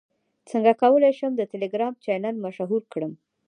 څنګه 0.49 0.71
کولی 0.81 1.11
شم 1.19 1.31
د 1.37 1.41
ټیلیګرام 1.51 1.93
چینل 2.03 2.35
مشهور 2.45 2.81
کړم 2.93 3.11